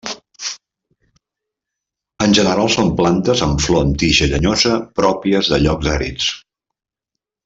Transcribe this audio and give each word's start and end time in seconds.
En 2.27 2.33
general 2.39 2.71
són 2.75 2.89
plantes 3.01 3.43
amb 3.47 3.61
flor 3.67 3.85
amb 3.87 4.01
tija 4.05 4.29
llenyosa 4.35 4.79
pròpies 5.01 5.51
de 5.55 5.61
llocs 5.67 5.91
àrids. 5.99 6.31